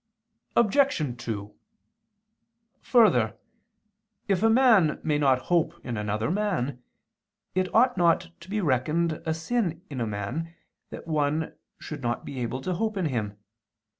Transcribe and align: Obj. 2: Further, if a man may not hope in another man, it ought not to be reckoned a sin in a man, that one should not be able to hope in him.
Obj. 0.55 1.21
2: 1.25 1.53
Further, 2.81 3.37
if 4.27 4.41
a 4.41 4.49
man 4.49 4.99
may 5.03 5.19
not 5.19 5.37
hope 5.53 5.75
in 5.85 5.95
another 5.95 6.31
man, 6.31 6.81
it 7.53 7.71
ought 7.71 7.97
not 7.99 8.31
to 8.39 8.49
be 8.49 8.61
reckoned 8.61 9.21
a 9.27 9.33
sin 9.35 9.83
in 9.91 10.01
a 10.01 10.07
man, 10.07 10.55
that 10.89 11.05
one 11.05 11.53
should 11.77 12.01
not 12.01 12.25
be 12.25 12.39
able 12.39 12.61
to 12.61 12.73
hope 12.73 12.97
in 12.97 13.05
him. 13.09 13.37